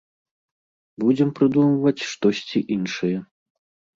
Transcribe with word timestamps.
Будзем 1.03 1.29
прыдумваць 1.41 2.05
штосьці 2.13 2.59
іншае. 2.79 3.13